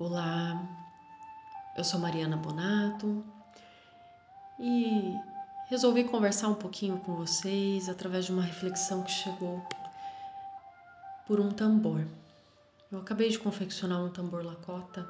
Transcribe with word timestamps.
Olá, 0.00 0.64
eu 1.76 1.82
sou 1.82 1.98
Mariana 1.98 2.36
Bonato 2.36 3.24
e 4.56 5.12
resolvi 5.68 6.04
conversar 6.04 6.46
um 6.46 6.54
pouquinho 6.54 6.98
com 7.00 7.16
vocês 7.16 7.88
através 7.88 8.26
de 8.26 8.30
uma 8.30 8.42
reflexão 8.42 9.02
que 9.02 9.10
chegou 9.10 9.60
por 11.26 11.40
um 11.40 11.50
tambor. 11.50 12.06
Eu 12.92 13.00
acabei 13.00 13.28
de 13.28 13.40
confeccionar 13.40 14.00
um 14.00 14.08
tambor 14.08 14.44
Lakota 14.44 15.04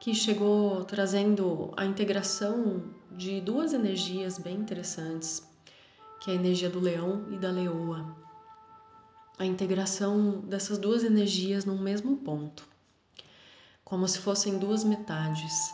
que 0.00 0.14
chegou 0.14 0.82
trazendo 0.86 1.74
a 1.76 1.84
integração 1.84 2.82
de 3.12 3.42
duas 3.42 3.74
energias 3.74 4.38
bem 4.38 4.56
interessantes, 4.56 5.46
que 6.22 6.30
é 6.30 6.32
a 6.32 6.36
energia 6.36 6.70
do 6.70 6.80
leão 6.80 7.26
e 7.30 7.36
da 7.36 7.50
leoa. 7.50 8.16
A 9.38 9.44
integração 9.44 10.40
dessas 10.40 10.78
duas 10.78 11.04
energias 11.04 11.66
num 11.66 11.78
mesmo 11.78 12.16
ponto 12.16 12.74
como 13.86 14.06
se 14.06 14.18
fossem 14.18 14.58
duas 14.58 14.82
metades. 14.82 15.72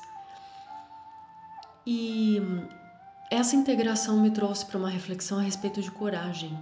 E 1.84 2.38
essa 3.30 3.56
integração 3.56 4.20
me 4.20 4.30
trouxe 4.30 4.66
para 4.66 4.78
uma 4.78 4.91
reflexão 4.91 5.38
a 5.38 5.42
respeito 5.42 5.80
de 5.80 5.91
coragem. 5.91 6.56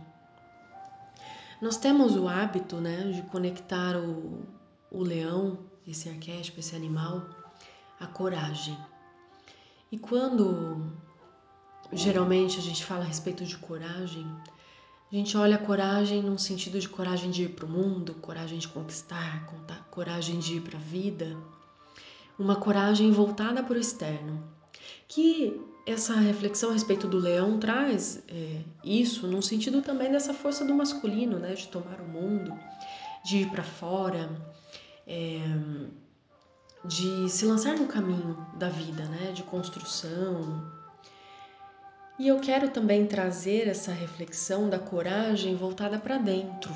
Nós 1.61 1.77
temos 1.77 2.15
o 2.16 2.28
hábito 2.28 2.77
né, 2.77 3.11
de 3.11 3.23
conectar 3.23 3.97
o, 3.97 4.47
o 4.92 5.02
leão, 5.02 5.59
esse 5.87 6.09
arquétipo, 6.09 6.61
esse 6.61 6.75
animal, 6.75 7.28
à 7.98 8.06
coragem. 8.06 8.78
E 9.91 9.98
quando 9.98 10.89
geralmente 11.92 12.61
a 12.61 12.62
gente 12.62 12.84
fala 12.84 13.03
a 13.03 13.09
respeito 13.09 13.45
de 13.45 13.59
coragem, 13.59 14.25
a 15.12 15.14
gente 15.14 15.37
olha 15.37 15.56
a 15.56 15.59
coragem 15.59 16.23
num 16.23 16.38
sentido 16.38 16.78
de 16.78 16.88
coragem 16.88 17.30
de 17.30 17.45
ir 17.45 17.48
para 17.50 17.66
o 17.66 17.69
mundo, 17.69 18.14
coragem 18.14 18.59
de 18.59 18.69
conquistar, 18.69 19.45
coragem 19.91 20.38
de 20.38 20.56
ir 20.56 20.60
para 20.60 20.78
a 20.78 20.80
vida, 20.80 21.36
uma 22.38 22.55
coragem 22.56 23.10
voltada 23.10 23.62
para 23.62 23.74
o 23.74 23.80
externo. 23.80 24.42
Que 25.08 25.61
essa 25.84 26.14
reflexão 26.14 26.70
a 26.70 26.72
respeito 26.75 27.08
do 27.08 27.19
leão 27.19 27.58
traz 27.58 28.22
é, 28.28 28.61
isso 28.84 29.27
num 29.27 29.42
sentido 29.42 29.83
também 29.83 30.12
dessa 30.12 30.33
força 30.33 30.64
do 30.64 30.75
masculino, 30.75 31.39
né, 31.39 31.55
de 31.55 31.67
tomar 31.67 32.00
o 32.00 32.08
mundo, 32.08 32.56
de 33.24 33.39
ir 33.39 33.50
para 33.50 33.64
fora, 33.64 34.30
é, 35.06 35.41
de 36.84 37.28
se 37.28 37.45
lançar 37.45 37.77
no 37.77 37.86
caminho 37.86 38.36
da 38.56 38.69
vida, 38.69 39.05
né, 39.06 39.33
de 39.33 39.42
construção, 39.42 40.64
e 42.21 42.29
eu 42.29 42.39
quero 42.39 42.69
também 42.69 43.07
trazer 43.07 43.67
essa 43.67 43.93
reflexão 43.93 44.69
da 44.69 44.79
coragem 44.79 45.57
voltada 45.57 45.99
para 45.99 46.19
dentro. 46.19 46.71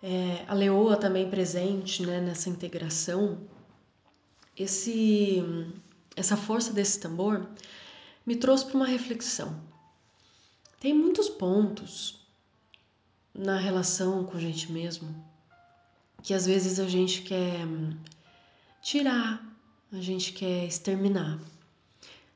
É, 0.00 0.44
a 0.46 0.54
leoa 0.54 0.96
também 0.96 1.28
presente 1.28 2.06
né, 2.06 2.20
nessa 2.20 2.48
integração, 2.48 3.40
esse, 4.56 5.42
essa 6.14 6.36
força 6.36 6.72
desse 6.72 7.00
tambor 7.00 7.44
me 8.24 8.36
trouxe 8.36 8.66
para 8.66 8.76
uma 8.76 8.86
reflexão. 8.86 9.60
Tem 10.78 10.94
muitos 10.94 11.28
pontos 11.28 12.24
na 13.34 13.58
relação 13.58 14.24
com 14.24 14.36
a 14.36 14.40
gente 14.40 14.70
mesmo 14.70 15.12
que 16.22 16.32
às 16.32 16.46
vezes 16.46 16.78
a 16.78 16.86
gente 16.86 17.22
quer 17.22 17.66
tirar, 18.80 19.44
a 19.92 20.00
gente 20.00 20.32
quer 20.32 20.66
exterminar. 20.66 21.40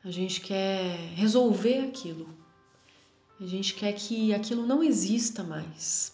A 0.05 0.11
gente 0.11 0.41
quer 0.41 0.97
resolver 1.15 1.79
aquilo. 1.79 2.29
A 3.41 3.47
gente 3.47 3.75
quer 3.75 3.93
que 3.93 4.35
aquilo 4.35 4.67
não 4.67 4.83
exista 4.83 5.45
mais. 5.45 6.13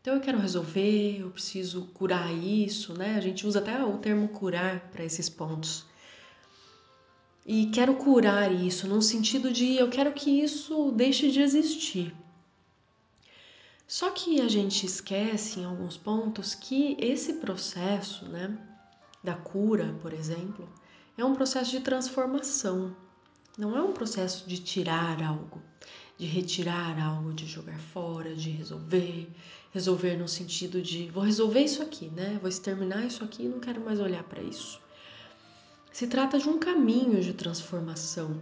Então 0.00 0.14
eu 0.14 0.20
quero 0.20 0.38
resolver, 0.38 1.20
eu 1.20 1.30
preciso 1.30 1.86
curar 1.94 2.32
isso, 2.32 2.94
né? 2.94 3.14
A 3.16 3.20
gente 3.20 3.46
usa 3.46 3.60
até 3.60 3.84
o 3.84 3.98
termo 3.98 4.28
curar 4.28 4.80
para 4.90 5.04
esses 5.04 5.28
pontos. 5.28 5.84
E 7.46 7.66
quero 7.66 7.94
curar 7.94 8.52
isso 8.52 8.88
no 8.88 9.00
sentido 9.00 9.52
de 9.52 9.76
eu 9.76 9.88
quero 9.88 10.12
que 10.12 10.30
isso 10.30 10.90
deixe 10.92 11.30
de 11.30 11.40
existir. 11.40 12.14
Só 13.86 14.10
que 14.10 14.40
a 14.40 14.48
gente 14.48 14.84
esquece 14.84 15.60
em 15.60 15.64
alguns 15.64 15.96
pontos 15.96 16.54
que 16.54 16.96
esse 17.00 17.34
processo, 17.34 18.26
né, 18.26 18.58
da 19.22 19.34
cura, 19.34 19.96
por 20.02 20.12
exemplo, 20.12 20.68
é 21.16 21.24
um 21.24 21.34
processo 21.34 21.70
de 21.70 21.80
transformação. 21.80 22.94
Não 23.58 23.76
é 23.76 23.82
um 23.82 23.92
processo 23.92 24.48
de 24.48 24.58
tirar 24.58 25.20
algo, 25.20 25.60
de 26.16 26.24
retirar 26.26 26.96
algo, 26.96 27.32
de 27.32 27.44
jogar 27.44 27.80
fora, 27.80 28.32
de 28.32 28.50
resolver. 28.50 29.28
Resolver 29.72 30.16
no 30.16 30.28
sentido 30.28 30.80
de 30.80 31.10
vou 31.10 31.24
resolver 31.24 31.60
isso 31.60 31.82
aqui, 31.82 32.06
né? 32.06 32.38
Vou 32.40 32.48
exterminar 32.48 33.04
isso 33.04 33.24
aqui 33.24 33.42
e 33.42 33.48
não 33.48 33.58
quero 33.58 33.80
mais 33.80 33.98
olhar 33.98 34.22
para 34.22 34.40
isso. 34.40 34.80
Se 35.92 36.06
trata 36.06 36.38
de 36.38 36.48
um 36.48 36.56
caminho 36.56 37.20
de 37.20 37.32
transformação. 37.32 38.40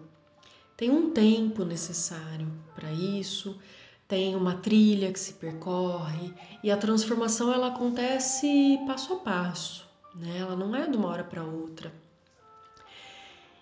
Tem 0.77 0.91
um 0.91 1.11
tempo 1.11 1.65
necessário 1.65 2.53
para 2.75 2.93
isso, 2.93 3.59
tem 4.07 4.37
uma 4.37 4.57
trilha 4.57 5.11
que 5.11 5.19
se 5.19 5.33
percorre 5.33 6.35
e 6.63 6.71
a 6.71 6.77
transformação 6.77 7.51
ela 7.51 7.69
acontece 7.69 8.79
passo 8.87 9.15
a 9.15 9.17
passo, 9.17 9.89
né? 10.15 10.37
Ela 10.37 10.55
não 10.55 10.77
é 10.77 10.87
de 10.87 10.97
uma 10.99 11.09
hora 11.09 11.25
para 11.25 11.43
outra. 11.43 11.91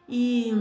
E 0.09 0.53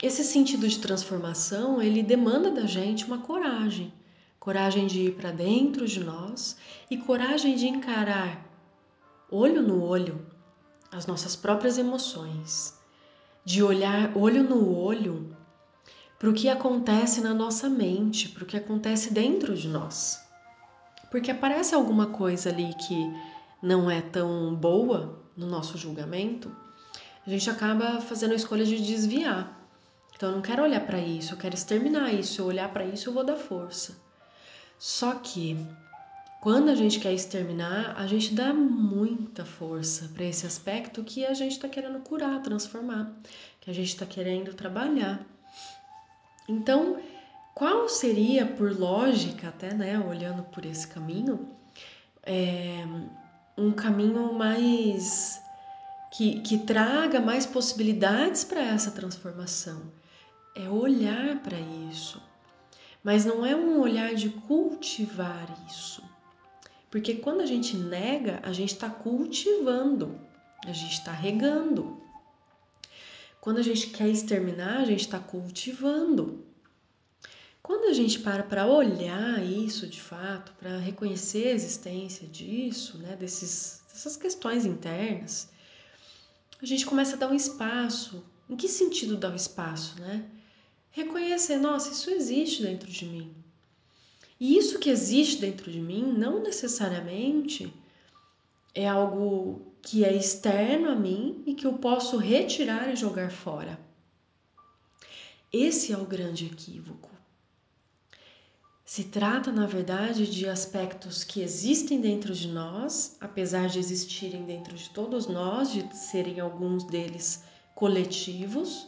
esse 0.00 0.22
sentido 0.22 0.68
de 0.68 0.78
transformação, 0.78 1.82
ele 1.82 2.02
demanda 2.02 2.50
da 2.50 2.66
gente 2.66 3.04
uma 3.04 3.18
coragem. 3.18 3.92
Coragem 4.38 4.86
de 4.86 5.06
ir 5.06 5.14
para 5.14 5.32
dentro 5.32 5.86
de 5.86 6.00
nós 6.00 6.56
e 6.90 6.96
coragem 6.96 7.56
de 7.56 7.66
encarar 7.66 8.46
olho 9.30 9.60
no 9.60 9.82
olho 9.82 10.24
as 10.90 11.06
nossas 11.06 11.34
próprias 11.34 11.76
emoções. 11.76 12.78
De 13.44 13.62
olhar 13.62 14.16
olho 14.16 14.44
no 14.44 14.72
olho 14.74 15.36
para 16.18 16.30
o 16.30 16.34
que 16.34 16.48
acontece 16.48 17.20
na 17.20 17.34
nossa 17.34 17.68
mente, 17.68 18.28
para 18.28 18.44
o 18.44 18.46
que 18.46 18.56
acontece 18.56 19.12
dentro 19.12 19.54
de 19.54 19.68
nós. 19.68 20.20
Porque 21.10 21.30
aparece 21.30 21.74
alguma 21.74 22.06
coisa 22.06 22.50
ali 22.50 22.74
que 22.86 23.12
não 23.62 23.90
é 23.90 24.00
tão 24.00 24.54
boa 24.54 25.20
no 25.36 25.46
nosso 25.46 25.78
julgamento, 25.78 26.54
a 27.26 27.30
gente 27.30 27.50
acaba 27.50 28.00
fazendo 28.00 28.32
a 28.32 28.36
escolha 28.36 28.64
de 28.64 28.80
desviar. 28.80 29.57
Então 30.18 30.30
eu 30.30 30.34
não 30.34 30.42
quero 30.42 30.64
olhar 30.64 30.84
para 30.84 30.98
isso, 30.98 31.34
eu 31.34 31.38
quero 31.38 31.54
exterminar 31.54 32.12
isso. 32.12 32.40
Eu 32.40 32.46
olhar 32.46 32.68
para 32.72 32.84
isso, 32.84 33.08
eu 33.08 33.12
vou 33.12 33.22
dar 33.22 33.36
força. 33.36 33.96
Só 34.76 35.14
que 35.14 35.56
quando 36.40 36.70
a 36.70 36.74
gente 36.74 36.98
quer 36.98 37.12
exterminar, 37.12 37.94
a 37.96 38.04
gente 38.08 38.34
dá 38.34 38.52
muita 38.52 39.44
força 39.44 40.10
para 40.12 40.24
esse 40.24 40.44
aspecto 40.44 41.04
que 41.04 41.24
a 41.24 41.34
gente 41.34 41.52
está 41.52 41.68
querendo 41.68 42.00
curar, 42.00 42.42
transformar, 42.42 43.12
que 43.60 43.70
a 43.70 43.72
gente 43.72 43.90
está 43.90 44.04
querendo 44.04 44.52
trabalhar. 44.54 45.24
Então, 46.48 46.98
qual 47.54 47.88
seria, 47.88 48.44
por 48.44 48.76
lógica, 48.76 49.50
até, 49.50 49.72
né, 49.72 50.00
olhando 50.00 50.42
por 50.42 50.66
esse 50.66 50.88
caminho, 50.88 51.48
é, 52.24 52.84
um 53.56 53.70
caminho 53.70 54.32
mais 54.32 55.40
que, 56.10 56.40
que 56.40 56.58
traga 56.58 57.20
mais 57.20 57.46
possibilidades 57.46 58.42
para 58.42 58.60
essa 58.60 58.90
transformação? 58.90 59.96
É 60.58 60.68
olhar 60.68 61.40
para 61.40 61.58
isso. 61.90 62.20
Mas 63.02 63.24
não 63.24 63.46
é 63.46 63.54
um 63.54 63.80
olhar 63.80 64.14
de 64.14 64.28
cultivar 64.28 65.48
isso. 65.68 66.02
Porque 66.90 67.14
quando 67.14 67.40
a 67.42 67.46
gente 67.46 67.76
nega, 67.76 68.40
a 68.42 68.52
gente 68.52 68.72
está 68.72 68.90
cultivando, 68.90 70.18
a 70.66 70.72
gente 70.72 70.94
está 70.94 71.12
regando. 71.12 72.02
Quando 73.40 73.58
a 73.58 73.62
gente 73.62 73.88
quer 73.88 74.08
exterminar, 74.08 74.78
a 74.78 74.84
gente 74.84 75.02
está 75.02 75.18
cultivando. 75.18 76.44
Quando 77.62 77.84
a 77.90 77.92
gente 77.92 78.18
para 78.20 78.42
para 78.42 78.66
olhar 78.66 79.44
isso 79.44 79.86
de 79.86 80.00
fato, 80.00 80.52
para 80.58 80.78
reconhecer 80.78 81.48
a 81.48 81.52
existência 81.52 82.26
disso, 82.26 82.98
né, 82.98 83.14
desses, 83.14 83.82
dessas 83.88 84.16
questões 84.16 84.64
internas, 84.64 85.50
a 86.60 86.66
gente 86.66 86.84
começa 86.84 87.14
a 87.14 87.18
dar 87.18 87.28
um 87.28 87.34
espaço. 87.34 88.24
Em 88.48 88.56
que 88.56 88.66
sentido 88.66 89.16
dar 89.16 89.30
um 89.30 89.36
espaço, 89.36 90.00
né? 90.00 90.24
Reconhecer, 90.90 91.58
nossa, 91.58 91.92
isso 91.92 92.10
existe 92.10 92.62
dentro 92.62 92.90
de 92.90 93.04
mim. 93.04 93.34
E 94.40 94.56
isso 94.56 94.78
que 94.78 94.90
existe 94.90 95.40
dentro 95.40 95.70
de 95.70 95.80
mim 95.80 96.02
não 96.02 96.42
necessariamente 96.42 97.72
é 98.74 98.86
algo 98.88 99.62
que 99.82 100.04
é 100.04 100.14
externo 100.14 100.90
a 100.90 100.94
mim 100.94 101.42
e 101.46 101.54
que 101.54 101.66
eu 101.66 101.74
posso 101.74 102.16
retirar 102.16 102.92
e 102.92 102.96
jogar 102.96 103.30
fora. 103.30 103.78
Esse 105.52 105.92
é 105.92 105.96
o 105.96 106.04
grande 106.04 106.46
equívoco. 106.46 107.08
Se 108.84 109.04
trata, 109.04 109.52
na 109.52 109.66
verdade, 109.66 110.26
de 110.26 110.48
aspectos 110.48 111.22
que 111.24 111.40
existem 111.40 112.00
dentro 112.00 112.32
de 112.32 112.48
nós, 112.48 113.16
apesar 113.20 113.68
de 113.68 113.78
existirem 113.78 114.44
dentro 114.44 114.74
de 114.76 114.88
todos 114.90 115.26
nós, 115.26 115.70
de 115.70 115.94
serem 115.94 116.40
alguns 116.40 116.84
deles 116.84 117.42
coletivos, 117.74 118.86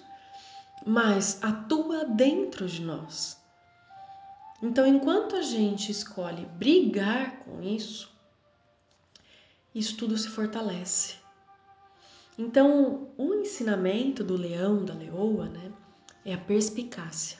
mas 0.86 1.42
atua 1.42 2.04
dentro 2.04 2.66
de 2.66 2.82
nós. 2.82 3.38
Então, 4.62 4.86
enquanto 4.86 5.36
a 5.36 5.42
gente 5.42 5.90
escolhe 5.90 6.44
brigar 6.44 7.40
com 7.40 7.62
isso, 7.62 8.10
isso 9.74 9.96
tudo 9.96 10.18
se 10.18 10.28
fortalece. 10.28 11.14
Então, 12.38 13.08
o 13.16 13.34
ensinamento 13.34 14.22
do 14.22 14.36
leão, 14.36 14.84
da 14.84 14.94
leoa, 14.94 15.46
né, 15.48 15.72
é 16.24 16.34
a 16.34 16.38
perspicácia. 16.38 17.38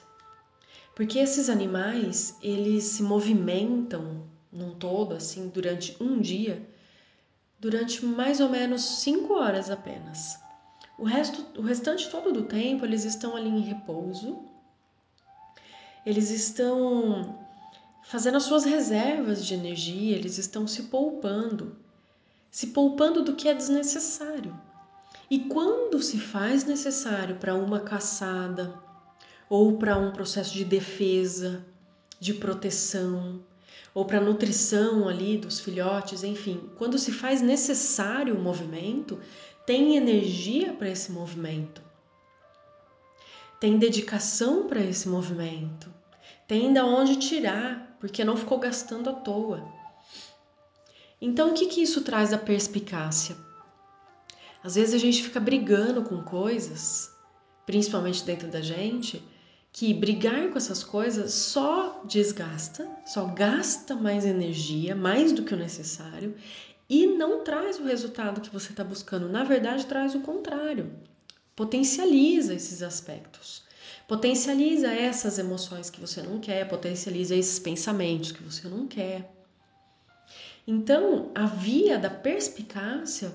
Porque 0.94 1.18
esses 1.18 1.48
animais, 1.48 2.36
eles 2.42 2.84
se 2.84 3.02
movimentam 3.02 4.24
num 4.52 4.74
todo, 4.74 5.14
assim, 5.14 5.48
durante 5.48 5.96
um 6.02 6.20
dia, 6.20 6.68
durante 7.58 8.04
mais 8.04 8.40
ou 8.40 8.48
menos 8.48 8.82
cinco 9.00 9.34
horas 9.34 9.70
apenas. 9.70 10.38
O, 11.00 11.04
resto, 11.04 11.58
o 11.58 11.62
restante 11.62 12.10
todo 12.10 12.30
do 12.30 12.42
tempo, 12.42 12.84
eles 12.84 13.04
estão 13.06 13.34
ali 13.34 13.48
em 13.48 13.60
repouso, 13.60 14.38
eles 16.04 16.28
estão 16.28 17.38
fazendo 18.04 18.36
as 18.36 18.42
suas 18.42 18.66
reservas 18.66 19.46
de 19.46 19.54
energia, 19.54 20.14
eles 20.14 20.36
estão 20.36 20.68
se 20.68 20.84
poupando, 20.84 21.74
se 22.50 22.66
poupando 22.66 23.22
do 23.22 23.34
que 23.34 23.48
é 23.48 23.54
desnecessário. 23.54 24.54
E 25.30 25.38
quando 25.38 26.02
se 26.02 26.18
faz 26.18 26.64
necessário 26.64 27.36
para 27.36 27.54
uma 27.54 27.80
caçada 27.80 28.74
ou 29.48 29.78
para 29.78 29.96
um 29.96 30.12
processo 30.12 30.52
de 30.52 30.66
defesa, 30.66 31.64
de 32.20 32.34
proteção, 32.34 33.40
ou 33.94 34.04
para 34.04 34.20
nutrição 34.20 35.08
ali 35.08 35.36
dos 35.36 35.60
filhotes, 35.60 36.22
enfim, 36.22 36.70
quando 36.76 36.98
se 36.98 37.10
faz 37.10 37.40
necessário 37.40 38.36
o 38.36 38.40
movimento, 38.40 39.18
tem 39.70 39.94
energia 39.94 40.72
para 40.72 40.90
esse 40.90 41.12
movimento. 41.12 41.80
Tem 43.60 43.78
dedicação 43.78 44.66
para 44.66 44.80
esse 44.80 45.08
movimento. 45.08 45.88
Tem 46.48 46.72
da 46.72 46.84
onde 46.84 47.14
tirar, 47.20 47.96
porque 48.00 48.24
não 48.24 48.36
ficou 48.36 48.58
gastando 48.58 49.08
à 49.08 49.12
toa. 49.12 49.64
Então, 51.22 51.50
o 51.50 51.54
que, 51.54 51.66
que 51.66 51.80
isso 51.80 52.02
traz 52.02 52.30
da 52.30 52.38
perspicácia? 52.38 53.36
Às 54.60 54.74
vezes 54.74 54.92
a 54.92 54.98
gente 54.98 55.22
fica 55.22 55.38
brigando 55.38 56.02
com 56.02 56.20
coisas, 56.20 57.08
principalmente 57.64 58.24
dentro 58.24 58.48
da 58.48 58.60
gente, 58.60 59.22
que 59.72 59.94
brigar 59.94 60.50
com 60.50 60.58
essas 60.58 60.82
coisas 60.82 61.32
só 61.32 62.02
desgasta, 62.04 62.90
só 63.06 63.26
gasta 63.26 63.94
mais 63.94 64.26
energia, 64.26 64.96
mais 64.96 65.30
do 65.30 65.44
que 65.44 65.54
o 65.54 65.56
necessário, 65.56 66.34
e 66.90 67.06
não 67.06 67.44
traz 67.44 67.78
o 67.78 67.84
resultado 67.84 68.40
que 68.40 68.50
você 68.50 68.72
está 68.72 68.82
buscando. 68.82 69.28
Na 69.28 69.44
verdade, 69.44 69.86
traz 69.86 70.12
o 70.16 70.20
contrário. 70.20 70.90
Potencializa 71.54 72.52
esses 72.52 72.82
aspectos. 72.82 73.62
Potencializa 74.08 74.88
essas 74.88 75.38
emoções 75.38 75.88
que 75.88 76.00
você 76.00 76.20
não 76.20 76.40
quer, 76.40 76.68
potencializa 76.68 77.36
esses 77.36 77.60
pensamentos 77.60 78.32
que 78.32 78.42
você 78.42 78.66
não 78.68 78.88
quer. 78.88 79.32
Então, 80.66 81.30
a 81.32 81.46
via 81.46 81.96
da 81.96 82.10
perspicácia 82.10 83.32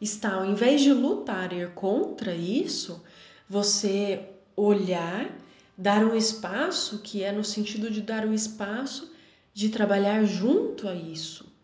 está, 0.00 0.32
ao 0.36 0.46
invés 0.46 0.80
de 0.80 0.92
lutar 0.94 1.52
e 1.52 1.56
ir 1.56 1.74
contra 1.74 2.34
isso, 2.34 3.02
você 3.46 4.26
olhar, 4.56 5.30
dar 5.76 6.02
um 6.02 6.16
espaço, 6.16 7.00
que 7.00 7.22
é 7.22 7.30
no 7.30 7.44
sentido 7.44 7.90
de 7.90 8.00
dar 8.00 8.24
um 8.24 8.32
espaço 8.32 9.12
de 9.52 9.68
trabalhar 9.68 10.24
junto 10.24 10.88
a 10.88 10.94
isso. 10.94 11.55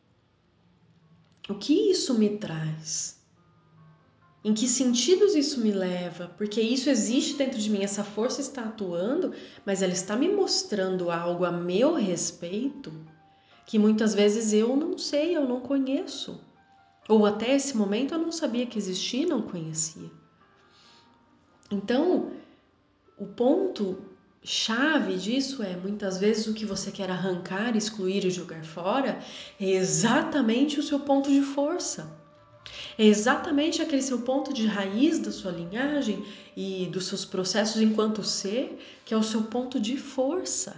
O 1.48 1.54
que 1.54 1.90
isso 1.90 2.18
me 2.18 2.38
traz? 2.38 3.20
Em 4.44 4.54
que 4.54 4.66
sentidos 4.66 5.34
isso 5.34 5.60
me 5.60 5.70
leva? 5.70 6.32
Porque 6.36 6.60
isso 6.60 6.90
existe 6.90 7.34
dentro 7.34 7.58
de 7.58 7.70
mim, 7.70 7.82
essa 7.82 8.02
força 8.02 8.40
está 8.40 8.64
atuando, 8.64 9.32
mas 9.64 9.82
ela 9.82 9.92
está 9.92 10.16
me 10.16 10.28
mostrando 10.28 11.10
algo 11.10 11.44
a 11.44 11.52
meu 11.52 11.94
respeito 11.94 12.92
que 13.66 13.78
muitas 13.78 14.14
vezes 14.14 14.52
eu 14.52 14.76
não 14.76 14.98
sei, 14.98 15.36
eu 15.36 15.48
não 15.48 15.60
conheço. 15.60 16.40
Ou 17.08 17.24
até 17.24 17.54
esse 17.54 17.76
momento 17.76 18.14
eu 18.14 18.18
não 18.18 18.32
sabia 18.32 18.66
que 18.66 18.78
existia 18.78 19.26
não 19.26 19.42
conhecia. 19.42 20.10
Então, 21.70 22.32
o 23.16 23.26
ponto 23.26 24.11
chave 24.44 25.16
disso 25.16 25.62
é 25.62 25.76
muitas 25.76 26.18
vezes 26.18 26.46
o 26.46 26.54
que 26.54 26.66
você 26.66 26.90
quer 26.90 27.10
arrancar, 27.10 27.76
excluir 27.76 28.24
e 28.24 28.30
jogar 28.30 28.64
fora 28.64 29.20
é 29.60 29.70
exatamente 29.70 30.80
o 30.80 30.82
seu 30.82 31.00
ponto 31.00 31.30
de 31.30 31.42
força. 31.42 32.10
É 32.98 33.04
exatamente 33.04 33.80
aquele 33.80 34.02
seu 34.02 34.20
ponto 34.20 34.52
de 34.52 34.66
raiz 34.66 35.18
da 35.18 35.30
sua 35.30 35.52
linhagem 35.52 36.24
e 36.56 36.86
dos 36.86 37.06
seus 37.06 37.24
processos 37.24 37.80
enquanto 37.80 38.22
ser, 38.24 38.78
que 39.04 39.14
é 39.14 39.16
o 39.16 39.22
seu 39.22 39.42
ponto 39.44 39.80
de 39.80 39.96
força. 39.96 40.76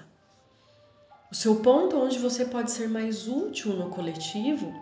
O 1.31 1.35
seu 1.35 1.57
ponto 1.57 1.97
onde 1.97 2.19
você 2.19 2.45
pode 2.45 2.71
ser 2.71 2.89
mais 2.89 3.27
útil 3.27 3.73
no 3.73 3.91
coletivo 3.91 4.73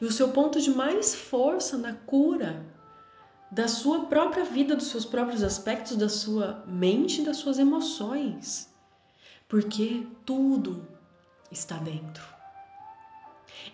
e 0.00 0.04
o 0.04 0.12
seu 0.12 0.28
ponto 0.28 0.60
de 0.60 0.70
mais 0.70 1.14
força 1.14 1.76
na 1.76 1.92
cura 1.92 2.64
da 3.56 3.68
sua 3.68 4.04
própria 4.04 4.44
vida, 4.44 4.76
dos 4.76 4.88
seus 4.88 5.06
próprios 5.06 5.42
aspectos, 5.42 5.96
da 5.96 6.10
sua 6.10 6.62
mente 6.66 7.22
das 7.22 7.38
suas 7.38 7.58
emoções. 7.58 8.68
Porque 9.48 10.06
tudo 10.26 10.86
está 11.50 11.78
dentro. 11.78 12.22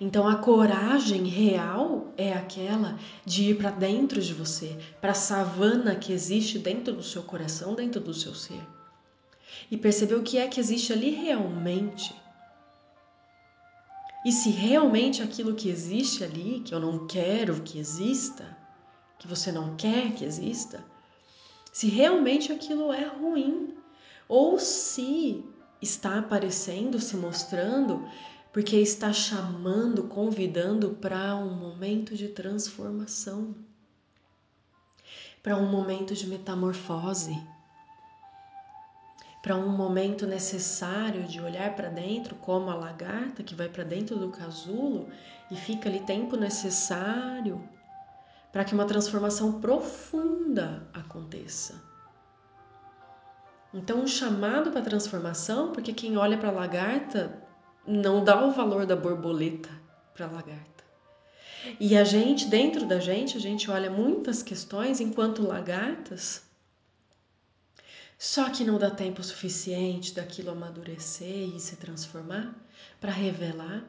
Então 0.01 0.29
a 0.29 0.37
coragem 0.37 1.25
real 1.27 2.13
é 2.17 2.33
aquela 2.33 2.97
de 3.25 3.51
ir 3.51 3.59
para 3.59 3.73
dentro 3.73 4.23
de 4.23 4.33
você, 4.33 4.79
para 5.01 5.11
a 5.11 5.15
savana 5.15 5.97
que 5.97 6.13
existe 6.13 6.61
dentro 6.61 6.95
do 6.95 7.03
seu 7.03 7.25
coração, 7.25 7.75
dentro 7.75 8.01
do 8.01 8.15
seu 8.15 8.37
ser. 8.37 8.65
E 9.69 9.77
perceber 9.77 10.15
o 10.15 10.23
que 10.23 10.39
é 10.39 10.47
que 10.47 10.61
existe 10.61 10.93
ali 10.93 11.11
realmente 11.11 12.15
e 14.25 14.31
se 14.31 14.51
realmente 14.51 15.21
aquilo 15.21 15.57
que 15.57 15.69
existe 15.69 16.23
ali, 16.23 16.63
que 16.65 16.73
eu 16.73 16.79
não 16.79 17.09
quero 17.09 17.61
que 17.63 17.81
exista, 17.81 18.62
que 19.23 19.29
você 19.29 19.53
não 19.53 19.77
quer 19.77 20.13
que 20.15 20.25
exista, 20.25 20.85
se 21.73 21.89
realmente 21.89 22.53
aquilo 22.53 22.93
é 22.93 23.07
ruim, 23.07 23.73
ou 24.29 24.59
se 24.59 25.45
está 25.81 26.19
aparecendo, 26.19 26.99
se 26.99 27.17
mostrando, 27.17 28.05
porque 28.53 28.77
está 28.77 29.13
chamando, 29.13 30.09
convidando 30.09 30.91
para 31.01 31.37
um 31.37 31.55
momento 31.55 32.17
de 32.17 32.31
transformação, 32.31 33.55
para 35.41 35.57
um 35.57 35.71
momento 35.71 36.15
de 36.15 36.27
metamorfose 36.27 37.41
para 39.41 39.57
um 39.57 39.71
momento 39.71 40.25
necessário 40.25 41.25
de 41.25 41.41
olhar 41.41 41.75
para 41.75 41.89
dentro, 41.89 42.37
como 42.37 42.71
a 42.71 42.77
lagarta 42.77 43.43
que 43.43 43.57
vai 43.57 43.69
para 43.69 43.83
dentro 43.83 44.17
do 44.17 44.31
casulo 44.31 45.09
e 45.51 45.57
fica 45.57 45.89
ali 45.89 45.99
tempo 45.99 46.37
necessário 46.37 47.61
para 48.53 48.65
que 48.65 48.75
uma 48.75 48.85
transformação 48.85 49.61
profunda 49.61 50.87
aconteça. 50.93 51.83
Então, 53.73 54.03
um 54.03 54.07
chamado 54.07 54.71
para 54.71 54.83
transformação, 54.83 55.73
porque 55.73 55.95
quem 55.95 56.17
olha 56.19 56.37
para 56.37 56.51
a 56.51 56.53
lagarta 56.53 57.43
não 57.87 58.23
dá 58.23 58.45
o 58.45 58.53
valor 58.53 58.85
da 58.85 58.95
borboleta 58.95 59.71
para 60.13 60.27
a 60.27 60.31
lagarta. 60.31 60.85
E 61.81 61.97
a 61.97 62.05
gente, 62.05 62.47
dentro 62.47 62.85
da 62.87 63.01
gente, 63.01 63.37
a 63.37 63.41
gente 63.41 63.71
olha 63.71 63.91
muitas 63.91 64.43
questões 64.43 65.01
enquanto 65.01 65.43
lagartas 65.47 66.43
só 68.23 68.49
que 68.51 68.63
não 68.63 68.79
dá 68.79 68.89
tempo 68.89 69.21
suficiente 69.21 70.15
daquilo 70.15 70.53
amadurecer 70.53 71.57
e 71.57 71.59
se 71.59 71.75
transformar 71.75 72.55
para 73.01 73.11
revelar 73.11 73.83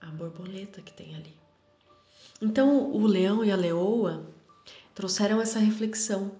a 0.00 0.06
borboleta 0.06 0.80
que 0.80 0.92
tem 0.92 1.16
ali. 1.16 1.41
Então, 2.44 2.90
o 2.90 3.06
leão 3.06 3.44
e 3.44 3.52
a 3.52 3.56
leoa 3.56 4.26
trouxeram 4.96 5.40
essa 5.40 5.60
reflexão. 5.60 6.32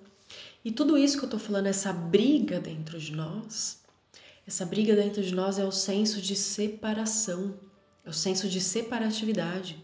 E 0.65 0.73
tudo 0.73 0.99
isso 0.99 1.17
que 1.17 1.23
eu 1.23 1.29
estou 1.29 1.39
falando, 1.39 1.69
essa 1.69 1.93
briga 1.93 2.59
dentro 2.59 2.99
de 2.99 3.13
nós, 3.13 3.81
essa 4.45 4.67
briga 4.67 4.97
dentro 4.97 5.23
de 5.23 5.33
nós 5.33 5.61
é 5.61 5.65
o 5.65 5.71
senso 5.71 6.21
de 6.21 6.35
separação, 6.35 7.55
é 8.05 8.11
o 8.11 8.13
senso 8.13 8.49
de 8.49 8.61
separatividade. 8.61 9.81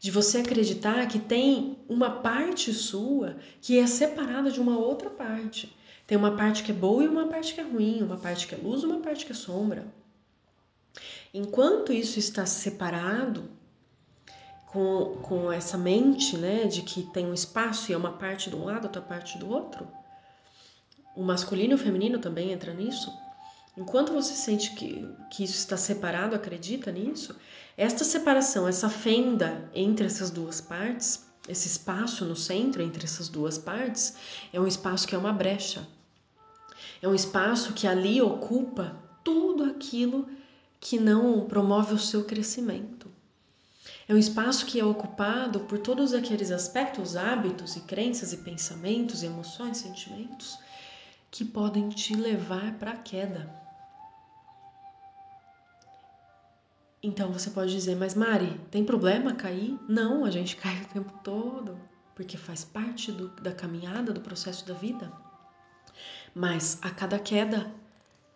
De 0.00 0.10
você 0.10 0.38
acreditar 0.38 1.06
que 1.06 1.18
tem 1.18 1.76
uma 1.86 2.08
parte 2.22 2.72
sua 2.72 3.36
que 3.60 3.78
é 3.78 3.86
separada 3.86 4.50
de 4.50 4.58
uma 4.58 4.78
outra 4.78 5.10
parte. 5.10 5.76
Tem 6.06 6.16
uma 6.16 6.34
parte 6.34 6.62
que 6.62 6.72
é 6.72 6.74
boa 6.74 7.04
e 7.04 7.08
uma 7.08 7.28
parte 7.28 7.52
que 7.52 7.60
é 7.60 7.62
ruim, 7.62 8.02
uma 8.02 8.16
parte 8.16 8.46
que 8.46 8.54
é 8.54 8.58
luz 8.58 8.82
e 8.82 8.86
uma 8.86 9.00
parte 9.00 9.26
que 9.26 9.32
é 9.32 9.34
sombra. 9.34 9.86
Enquanto 11.34 11.92
isso 11.92 12.18
está 12.18 12.46
separado 12.46 13.50
com, 14.72 15.18
com 15.22 15.52
essa 15.52 15.76
mente, 15.76 16.36
né, 16.38 16.64
de 16.64 16.82
que 16.82 17.02
tem 17.02 17.26
um 17.26 17.34
espaço 17.34 17.90
e 17.90 17.94
é 17.94 17.96
uma 17.96 18.12
parte 18.12 18.48
de 18.48 18.56
um 18.56 18.64
lado, 18.64 18.84
outra 18.84 19.02
parte 19.02 19.38
do 19.38 19.48
outro, 19.50 19.86
o 21.14 21.22
masculino 21.22 21.72
e 21.72 21.74
o 21.74 21.78
feminino 21.78 22.18
também 22.18 22.52
entra 22.52 22.72
nisso. 22.72 23.12
Enquanto 23.76 24.12
você 24.12 24.32
sente 24.34 24.74
que, 24.74 25.06
que 25.30 25.44
isso 25.44 25.56
está 25.56 25.76
separado, 25.76 26.34
acredita 26.34 26.90
nisso, 26.90 27.36
esta 27.76 28.04
separação, 28.04 28.66
essa 28.66 28.88
fenda 28.88 29.70
entre 29.74 30.06
essas 30.06 30.30
duas 30.30 30.60
partes, 30.60 31.26
esse 31.48 31.68
espaço 31.68 32.24
no 32.24 32.36
centro 32.36 32.82
entre 32.82 33.04
essas 33.04 33.28
duas 33.28 33.58
partes, 33.58 34.14
é 34.52 34.60
um 34.60 34.66
espaço 34.66 35.06
que 35.06 35.14
é 35.14 35.18
uma 35.18 35.32
brecha. 35.32 35.86
É 37.00 37.08
um 37.08 37.14
espaço 37.14 37.72
que 37.72 37.86
ali 37.86 38.22
ocupa 38.22 38.96
tudo 39.24 39.64
aquilo 39.64 40.28
que 40.80 40.98
não 40.98 41.46
promove 41.46 41.94
o 41.94 41.98
seu 41.98 42.24
crescimento. 42.24 43.01
É 44.08 44.14
um 44.14 44.18
espaço 44.18 44.66
que 44.66 44.80
é 44.80 44.84
ocupado 44.84 45.60
por 45.60 45.78
todos 45.78 46.12
aqueles 46.12 46.50
aspectos, 46.50 47.16
hábitos 47.16 47.76
e 47.76 47.80
crenças 47.80 48.32
e 48.32 48.38
pensamentos, 48.38 49.22
e 49.22 49.26
emoções, 49.26 49.78
sentimentos 49.78 50.58
que 51.30 51.44
podem 51.44 51.88
te 51.88 52.14
levar 52.14 52.74
para 52.74 52.90
a 52.90 52.96
queda. 52.96 53.50
Então 57.02 57.32
você 57.32 57.50
pode 57.50 57.72
dizer, 57.72 57.96
mas 57.96 58.14
Mari, 58.14 58.60
tem 58.70 58.84
problema 58.84 59.34
cair? 59.34 59.78
Não, 59.88 60.24
a 60.24 60.30
gente 60.30 60.54
cai 60.58 60.82
o 60.82 60.88
tempo 60.88 61.12
todo, 61.24 61.80
porque 62.14 62.36
faz 62.36 62.64
parte 62.64 63.10
do, 63.10 63.28
da 63.40 63.52
caminhada, 63.52 64.12
do 64.12 64.20
processo 64.20 64.66
da 64.66 64.74
vida. 64.74 65.10
Mas 66.34 66.78
a 66.82 66.90
cada 66.90 67.18
queda, 67.18 67.72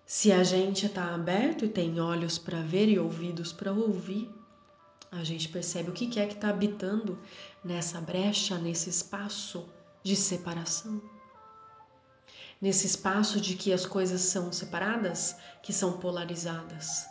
se 0.05 0.33
a 0.33 0.43
gente 0.43 0.87
está 0.87 1.15
aberto 1.15 1.65
e 1.65 1.69
tem 1.69 2.01
olhos 2.01 2.39
para 2.39 2.61
ver 2.63 2.89
e 2.89 2.99
ouvidos 2.99 3.53
para 3.53 3.73
ouvir, 3.73 4.29
a 5.11 5.25
gente 5.25 5.49
percebe 5.49 5.91
o 5.91 5.93
que 5.93 6.19
é 6.19 6.27
que 6.27 6.35
está 6.35 6.49
habitando 6.49 7.19
nessa 7.65 8.01
brecha, 8.01 8.59
nesse 8.59 8.91
espaço 8.91 9.69
de 10.03 10.17
separação. 10.17 11.01
Nesse 12.61 12.87
espaço 12.87 13.41
de 13.41 13.55
que 13.55 13.73
as 13.73 13.85
coisas 13.85 14.21
são 14.21 14.53
separadas, 14.53 15.37
que 15.63 15.73
são 15.73 15.99
polarizadas. 15.99 17.07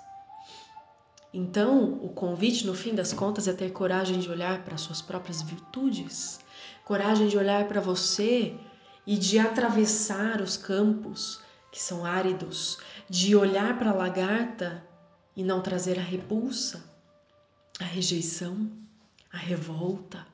Então, 1.33 1.99
o 2.01 2.09
convite, 2.09 2.65
no 2.65 2.73
fim 2.73 2.95
das 2.95 3.11
contas, 3.11 3.47
é 3.47 3.53
ter 3.53 3.71
coragem 3.71 4.19
de 4.19 4.29
olhar 4.29 4.63
para 4.63 4.77
suas 4.77 5.01
próprias 5.01 5.41
virtudes, 5.41 6.39
coragem 6.85 7.27
de 7.27 7.37
olhar 7.37 7.67
para 7.67 7.81
você 7.81 8.57
e 9.05 9.17
de 9.17 9.37
atravessar 9.37 10.41
os 10.41 10.55
campos 10.55 11.41
que 11.71 11.81
são 11.81 12.05
áridos, 12.05 12.77
de 13.09 13.35
olhar 13.35 13.77
para 13.77 13.91
a 13.91 13.93
lagarta 13.93 14.81
e 15.35 15.43
não 15.43 15.61
trazer 15.61 15.99
a 15.99 16.01
repulsa, 16.01 16.94
a 17.79 17.83
rejeição, 17.83 18.71
a 19.31 19.37
revolta, 19.37 20.25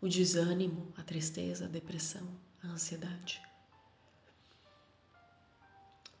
o 0.00 0.08
desânimo, 0.08 0.92
a 0.96 1.02
tristeza, 1.02 1.66
a 1.66 1.68
depressão, 1.68 2.26
a 2.62 2.68
ansiedade. 2.68 3.40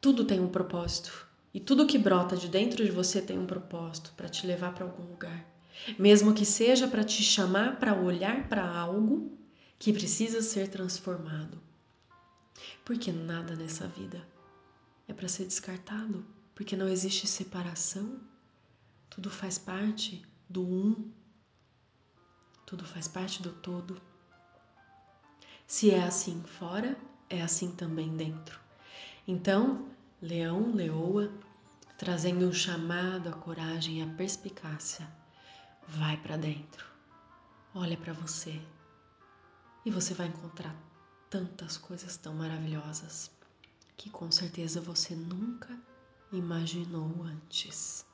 Tudo 0.00 0.24
tem 0.24 0.40
um 0.40 0.48
propósito 0.48 1.26
e 1.52 1.58
tudo 1.58 1.86
que 1.86 1.98
brota 1.98 2.36
de 2.36 2.48
dentro 2.48 2.84
de 2.84 2.90
você 2.90 3.20
tem 3.20 3.38
um 3.38 3.46
propósito 3.46 4.12
para 4.16 4.28
te 4.28 4.46
levar 4.46 4.74
para 4.74 4.84
algum 4.84 5.04
lugar, 5.04 5.44
mesmo 5.98 6.34
que 6.34 6.44
seja 6.44 6.86
para 6.86 7.02
te 7.02 7.22
chamar 7.22 7.78
para 7.78 7.94
olhar 7.94 8.48
para 8.48 8.68
algo 8.68 9.36
que 9.78 9.92
precisa 9.92 10.42
ser 10.42 10.68
transformado. 10.68 11.60
Porque 12.84 13.10
nada 13.10 13.54
nessa 13.54 13.86
vida 13.88 14.22
é 15.08 15.12
para 15.12 15.28
ser 15.28 15.44
descartado, 15.44 16.24
porque 16.54 16.76
não 16.76 16.88
existe 16.88 17.26
separação. 17.26 18.20
Tudo 19.16 19.30
faz 19.30 19.56
parte 19.56 20.22
do 20.46 20.62
um, 20.62 21.10
tudo 22.66 22.84
faz 22.84 23.08
parte 23.08 23.42
do 23.42 23.50
todo. 23.50 23.98
Se 25.66 25.90
é 25.90 26.02
assim 26.02 26.42
fora, 26.42 26.94
é 27.30 27.40
assim 27.40 27.70
também 27.70 28.14
dentro. 28.14 28.60
Então, 29.26 29.88
leão, 30.20 30.70
leoa, 30.74 31.32
trazendo 31.96 32.46
um 32.46 32.52
chamado 32.52 33.30
à 33.30 33.32
coragem 33.32 34.00
e 34.00 34.02
à 34.02 34.06
perspicácia, 34.06 35.10
vai 35.88 36.18
para 36.18 36.36
dentro. 36.36 36.84
Olha 37.74 37.96
para 37.96 38.12
você 38.12 38.60
e 39.86 39.90
você 39.90 40.12
vai 40.12 40.26
encontrar 40.26 40.76
tantas 41.30 41.78
coisas 41.78 42.18
tão 42.18 42.34
maravilhosas 42.34 43.30
que 43.96 44.10
com 44.10 44.30
certeza 44.30 44.78
você 44.78 45.16
nunca 45.16 45.74
imaginou 46.30 47.22
antes. 47.22 48.05